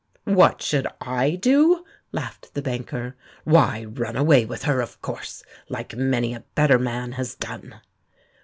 "What 0.25 0.63
should 0.63 0.87
I 0.99 1.35
do?" 1.35 1.85
laughed 2.11 2.55
the 2.55 2.61
banker, 2.63 3.15
"why, 3.43 3.85
run 3.85 4.15
away 4.15 4.45
with 4.45 4.63
her, 4.63 4.81
of 4.81 4.99
course, 4.99 5.43
like 5.69 5.95
many 5.95 6.33
a 6.33 6.43
better 6.55 6.79
man 6.79 7.11
has 7.11 7.35
done!" 7.35 7.81